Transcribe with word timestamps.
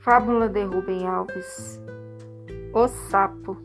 Fábula 0.00 0.48
de 0.48 0.64
Rubem 0.64 1.06
Alves 1.06 1.78
O 2.72 2.88
Sapo 2.88 3.58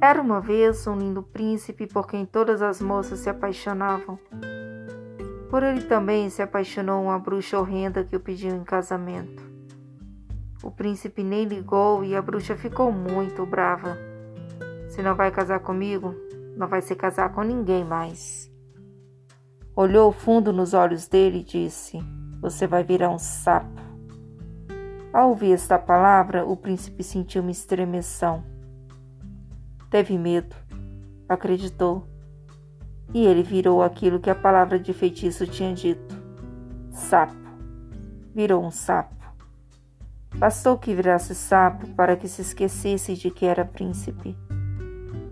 Era 0.00 0.22
uma 0.22 0.40
vez 0.40 0.86
um 0.86 0.96
lindo 0.96 1.20
príncipe 1.20 1.88
por 1.88 2.06
quem 2.06 2.24
todas 2.24 2.62
as 2.62 2.80
moças 2.80 3.18
se 3.18 3.28
apaixonavam. 3.28 4.16
Por 5.50 5.64
ele 5.64 5.82
também 5.82 6.30
se 6.30 6.40
apaixonou 6.40 7.02
uma 7.02 7.18
bruxa 7.18 7.58
horrenda 7.58 8.04
que 8.04 8.14
o 8.14 8.20
pediu 8.20 8.54
em 8.54 8.62
casamento. 8.62 9.42
O 10.62 10.70
príncipe 10.70 11.24
nem 11.24 11.46
ligou 11.46 12.04
e 12.04 12.14
a 12.14 12.22
bruxa 12.22 12.56
ficou 12.56 12.92
muito 12.92 13.44
brava. 13.44 13.98
Se 14.88 15.02
não 15.02 15.16
vai 15.16 15.32
casar 15.32 15.58
comigo, 15.58 16.14
não 16.56 16.68
vai 16.68 16.80
se 16.80 16.94
casar 16.94 17.32
com 17.32 17.42
ninguém 17.42 17.84
mais. 17.84 18.48
Olhou 19.74 20.12
fundo 20.12 20.52
nos 20.52 20.74
olhos 20.74 21.08
dele 21.08 21.40
e 21.40 21.44
disse: 21.44 21.98
Você 22.40 22.66
vai 22.66 22.82
virar 22.82 23.10
um 23.10 23.18
sapo. 23.18 23.80
Ao 25.12 25.28
ouvir 25.28 25.52
esta 25.52 25.78
palavra, 25.78 26.44
o 26.44 26.56
príncipe 26.56 27.02
sentiu 27.02 27.42
uma 27.42 27.50
estremeção. 27.50 28.42
Teve 29.90 30.16
medo, 30.16 30.54
acreditou, 31.28 32.06
e 33.12 33.26
ele 33.26 33.42
virou 33.42 33.82
aquilo 33.82 34.20
que 34.20 34.30
a 34.30 34.34
palavra 34.34 34.78
de 34.78 34.92
feitiço 34.92 35.46
tinha 35.46 35.74
dito: 35.74 36.14
sapo. 36.90 37.34
Virou 38.34 38.64
um 38.64 38.70
sapo. 38.70 39.16
Bastou 40.36 40.78
que 40.78 40.94
virasse 40.94 41.34
sapo 41.34 41.88
para 41.88 42.16
que 42.16 42.28
se 42.28 42.40
esquecesse 42.40 43.14
de 43.14 43.30
que 43.30 43.44
era 43.44 43.64
príncipe. 43.64 44.36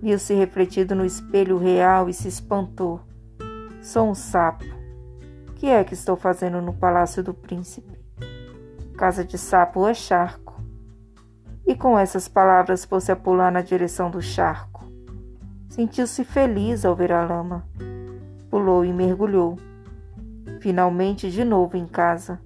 Viu-se 0.03 0.35
refletido 0.35 0.95
no 0.95 1.05
espelho 1.05 1.57
real 1.57 2.09
e 2.09 2.13
se 2.13 2.29
espantou. 2.29 3.01
Sou 3.81 4.11
um 4.11 4.15
sapo. 4.15 4.78
Que 5.59 5.67
é 5.67 5.83
que 5.83 5.93
estou 5.93 6.15
fazendo 6.15 6.63
no 6.63 6.73
palácio 6.73 7.21
do 7.21 7.35
príncipe? 7.35 7.99
Casa 8.97 9.25
de 9.25 9.37
sapo 9.37 9.89
é 9.89 9.93
charco. 9.93 10.63
E 11.67 11.75
com 11.75 11.99
essas 11.99 12.29
palavras 12.29 12.87
pôs-se 12.87 13.11
a 13.11 13.17
pular 13.17 13.51
na 13.51 13.61
direção 13.61 14.09
do 14.09 14.23
charco. 14.23 14.85
Sentiu-se 15.69 16.23
feliz 16.23 16.85
ao 16.85 16.95
ver 16.95 17.11
a 17.11 17.27
lama. 17.27 17.67
Pulou 18.49 18.85
e 18.85 18.93
mergulhou. 18.93 19.59
Finalmente 20.61 21.29
de 21.29 21.45
novo 21.45 21.77
em 21.77 21.89
casa. 21.89 22.41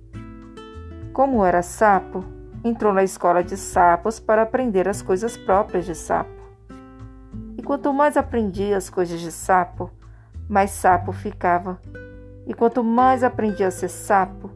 Como 1.13 1.45
era 1.45 1.61
sapo, 1.61 2.25
entrou 2.65 2.95
na 2.95 3.05
escola 3.05 3.45
de 3.45 3.59
sapos 3.59 4.19
para 4.19 4.41
aprender 4.41 4.89
as 4.89 5.03
coisas 5.03 5.37
próprias 5.37 5.85
de 5.85 5.95
sapo. 5.95 6.31
E 7.59 7.63
quanto 7.63 7.93
mais 7.93 8.17
aprendia 8.17 8.75
as 8.75 8.89
coisas 8.89 9.21
de 9.21 9.31
sapo, 9.31 9.91
mais 10.49 10.71
sapo 10.71 11.13
ficava. 11.13 11.79
E 12.47 12.55
quanto 12.55 12.83
mais 12.83 13.23
aprendia 13.23 13.69
a 13.69 13.71
ser 13.71 13.89
sapo, 13.89 14.51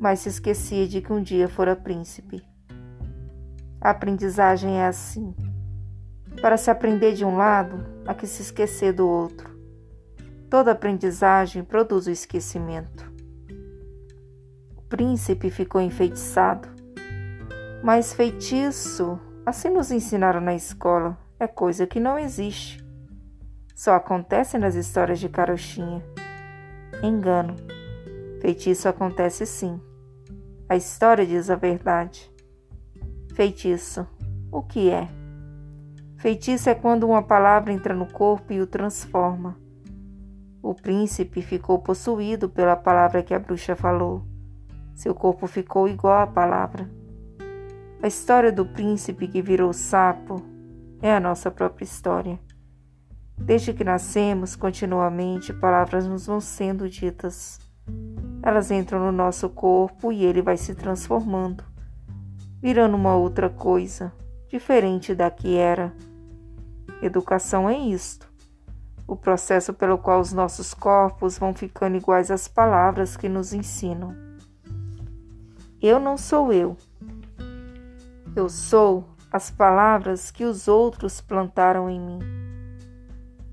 mais 0.00 0.20
se 0.20 0.28
esquecia 0.28 0.86
de 0.86 1.00
que 1.00 1.12
um 1.12 1.22
dia 1.22 1.48
fora 1.48 1.76
príncipe. 1.76 2.42
A 3.80 3.90
aprendizagem 3.90 4.78
é 4.78 4.86
assim. 4.86 5.34
Para 6.40 6.56
se 6.56 6.70
aprender 6.70 7.14
de 7.14 7.24
um 7.24 7.36
lado, 7.36 7.84
há 8.06 8.14
que 8.14 8.26
se 8.26 8.42
esquecer 8.42 8.92
do 8.92 9.06
outro. 9.08 9.56
Toda 10.48 10.72
aprendizagem 10.72 11.62
produz 11.62 12.06
o 12.06 12.10
esquecimento. 12.10 13.12
O 14.76 14.82
príncipe 14.82 15.50
ficou 15.50 15.80
enfeitiçado. 15.80 16.68
Mas 17.82 18.12
feitiço, 18.12 19.18
assim 19.44 19.68
nos 19.68 19.92
ensinaram 19.92 20.40
na 20.40 20.54
escola, 20.54 21.18
é 21.38 21.46
coisa 21.46 21.86
que 21.86 22.00
não 22.00 22.18
existe. 22.18 22.84
Só 23.74 23.94
acontece 23.94 24.58
nas 24.58 24.74
histórias 24.74 25.20
de 25.20 25.28
carochinha. 25.28 26.02
Engano. 27.02 27.54
Feitiço 28.40 28.88
acontece 28.88 29.46
sim. 29.46 29.80
A 30.68 30.74
história 30.74 31.24
diz 31.24 31.48
a 31.48 31.54
verdade. 31.54 32.28
Feitiço. 33.34 34.04
O 34.50 34.62
que 34.62 34.90
é? 34.90 35.08
Feitiço 36.16 36.68
é 36.68 36.74
quando 36.74 37.04
uma 37.04 37.22
palavra 37.22 37.72
entra 37.72 37.94
no 37.94 38.06
corpo 38.06 38.52
e 38.52 38.60
o 38.60 38.66
transforma. 38.66 39.56
O 40.60 40.74
príncipe 40.74 41.40
ficou 41.40 41.78
possuído 41.78 42.48
pela 42.48 42.74
palavra 42.74 43.22
que 43.22 43.32
a 43.32 43.38
bruxa 43.38 43.76
falou. 43.76 44.24
Seu 44.92 45.14
corpo 45.14 45.46
ficou 45.46 45.86
igual 45.86 46.22
à 46.22 46.26
palavra. 46.26 46.90
A 48.02 48.08
história 48.08 48.50
do 48.50 48.66
príncipe 48.66 49.28
que 49.28 49.40
virou 49.40 49.72
sapo 49.72 50.42
é 51.00 51.14
a 51.14 51.20
nossa 51.20 51.48
própria 51.48 51.84
história. 51.84 52.40
Desde 53.38 53.72
que 53.72 53.84
nascemos, 53.84 54.54
continuamente, 54.54 55.52
palavras 55.52 56.06
nos 56.06 56.26
vão 56.26 56.40
sendo 56.40 56.88
ditas. 56.88 57.58
Elas 58.42 58.70
entram 58.70 59.00
no 59.00 59.12
nosso 59.12 59.48
corpo 59.48 60.12
e 60.12 60.24
ele 60.24 60.42
vai 60.42 60.56
se 60.56 60.74
transformando, 60.74 61.64
virando 62.60 62.96
uma 62.96 63.14
outra 63.14 63.48
coisa, 63.48 64.12
diferente 64.48 65.14
da 65.14 65.30
que 65.30 65.56
era. 65.56 65.92
Educação 67.00 67.68
é 67.68 67.78
isto. 67.78 68.28
O 69.06 69.16
processo 69.16 69.72
pelo 69.72 69.96
qual 69.96 70.20
os 70.20 70.32
nossos 70.32 70.74
corpos 70.74 71.38
vão 71.38 71.54
ficando 71.54 71.96
iguais 71.96 72.30
às 72.30 72.46
palavras 72.46 73.16
que 73.16 73.28
nos 73.28 73.52
ensinam. 73.52 74.14
Eu 75.80 75.98
não 75.98 76.16
sou 76.16 76.52
eu. 76.52 76.76
Eu 78.36 78.48
sou 78.48 79.04
as 79.30 79.50
palavras 79.50 80.30
que 80.30 80.44
os 80.44 80.68
outros 80.68 81.20
plantaram 81.20 81.88
em 81.88 82.00
mim. 82.00 82.47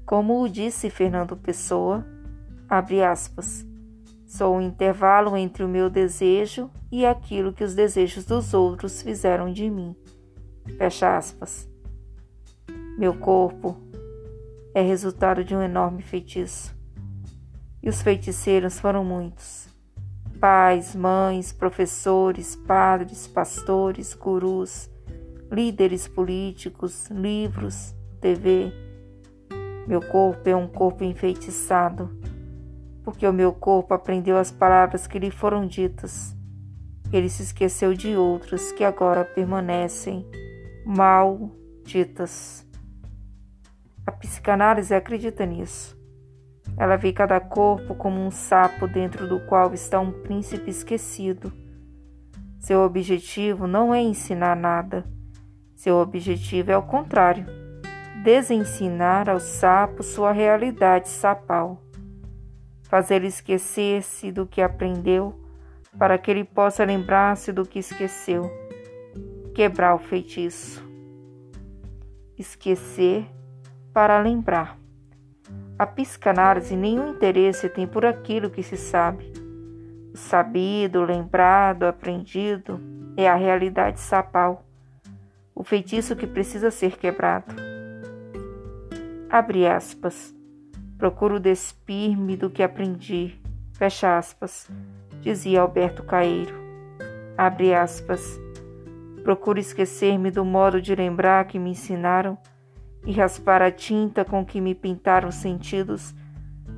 Como 0.06 0.44
o 0.44 0.48
disse 0.48 0.92
Fernando 0.92 1.36
Pessoa, 1.36 2.06
abre 2.70 3.04
aspas, 3.04 3.66
sou 4.28 4.58
o 4.58 4.62
intervalo 4.62 5.36
entre 5.36 5.64
o 5.64 5.68
meu 5.68 5.90
desejo 5.90 6.70
e 6.92 7.04
aquilo 7.04 7.52
que 7.52 7.64
os 7.64 7.74
desejos 7.74 8.24
dos 8.24 8.54
outros 8.54 9.02
fizeram 9.02 9.52
de 9.52 9.68
mim. 9.68 9.96
Fecha 10.78 11.18
aspas. 11.18 11.68
Meu 13.00 13.18
corpo 13.18 13.76
é 14.76 14.82
resultado 14.82 15.44
de 15.44 15.56
um 15.56 15.62
enorme 15.62 16.04
feitiço. 16.04 16.76
E 17.82 17.90
os 17.90 18.04
feiticeiros 18.04 18.80
foram 18.80 19.04
muitos. 19.04 19.68
Pais, 20.40 20.96
mães, 20.96 21.52
professores, 21.52 22.56
padres, 22.56 23.28
pastores, 23.28 24.14
gurus, 24.14 24.88
líderes 25.52 26.08
políticos, 26.08 27.08
livros, 27.10 27.96
TV, 28.22 28.72
meu 29.88 30.02
corpo 30.02 30.50
é 30.50 30.56
um 30.56 30.68
corpo 30.68 31.04
enfeitiçado, 31.04 32.10
porque 33.04 33.28
o 33.28 33.34
meu 33.34 33.54
corpo 33.54 33.94
aprendeu 33.94 34.36
as 34.36 34.52
palavras 34.52 35.06
que 35.06 35.20
lhe 35.20 35.30
foram 35.30 35.68
ditas. 35.68 36.36
Ele 37.14 37.30
se 37.30 37.44
esqueceu 37.44 37.94
de 37.94 38.16
outras 38.16 38.72
que 38.72 38.84
agora 38.84 39.24
permanecem 39.24 40.26
malditas. 40.84 42.68
A 44.08 44.12
psicanálise 44.12 44.94
acredita 44.94 45.46
nisso. 45.46 45.96
Ela 46.76 46.96
vê 46.96 47.14
cada 47.14 47.40
corpo 47.40 47.94
como 47.94 48.20
um 48.20 48.32
sapo 48.32 48.88
dentro 48.88 49.30
do 49.30 49.40
qual 49.42 49.72
está 49.74 50.00
um 50.00 50.12
príncipe 50.24 50.72
esquecido. 50.72 51.54
Seu 52.60 52.82
objetivo 52.82 53.68
não 53.68 53.94
é 53.94 54.02
ensinar 54.02 54.56
nada. 54.56 55.06
Seu 55.76 55.98
objetivo 55.98 56.72
é 56.72 56.78
o 56.78 56.82
contrário 56.82 57.65
desensinar 58.26 59.30
ao 59.30 59.40
sapo 59.40 60.02
sua 60.02 60.32
realidade 60.32 61.08
sapal, 61.08 61.80
fazer-lhe 62.82 63.28
esquecer-se 63.28 64.32
do 64.32 64.48
que 64.48 64.64
aprendeu, 64.64 65.40
para 65.96 66.18
que 66.18 66.32
ele 66.32 66.44
possa 66.44 66.84
lembrar-se 66.84 67.54
do 67.54 67.64
que 67.64 67.78
esqueceu, 67.78 68.52
quebrar 69.54 69.94
o 69.94 70.00
feitiço. 70.00 70.84
Esquecer 72.36 73.28
para 73.94 74.20
lembrar. 74.20 74.76
A 75.78 75.86
psicanálise 75.86 76.76
nenhum 76.76 77.12
interesse 77.12 77.70
tem 77.70 77.86
por 77.86 78.08
aquilo 78.08 78.50
que 78.50 78.64
se 78.64 78.76
sabe. 78.76 79.32
O 80.12 80.18
sabido, 80.18 81.04
lembrado, 81.04 81.84
aprendido 81.84 82.82
é 83.16 83.30
a 83.30 83.36
realidade 83.36 84.00
sapal, 84.00 84.66
o 85.54 85.64
feitiço 85.64 86.16
que 86.16 86.26
precisa 86.26 86.72
ser 86.72 86.98
quebrado. 86.98 87.75
Abre 89.36 89.68
aspas. 89.68 90.34
Procuro 90.98 91.42
despir-me 91.42 92.38
do 92.38 92.50
que 92.50 92.64
aprendi. 92.64 93.38
Fecha 93.74 94.18
aspas. 94.18 94.72
Dizia 95.20 95.60
Alberto 95.60 96.04
Caeiro. 96.04 96.56
Abre 97.38 97.76
aspas. 97.76 98.40
Procuro 99.24 99.60
esquecer-me 99.60 100.32
do 100.32 100.46
modo 100.46 100.82
de 100.82 100.96
lembrar 100.96 101.48
que 101.48 101.60
me 101.60 101.72
ensinaram 101.72 102.38
e 103.06 103.12
raspar 103.12 103.62
a 103.62 103.70
tinta 103.70 104.24
com 104.24 104.46
que 104.46 104.62
me 104.62 104.74
pintaram 104.74 105.28
os 105.28 105.36
sentidos, 105.36 106.16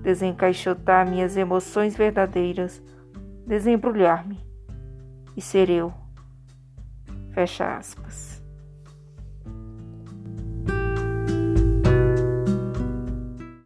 desencaixotar 0.01 1.07
minhas 1.07 1.37
emoções 1.37 1.95
verdadeiras, 1.95 2.81
desembrulhar-me 3.45 4.43
e 5.35 5.41
ser 5.43 5.69
eu. 5.69 5.93
Fecha 7.35 7.77
aspas. 7.77 8.36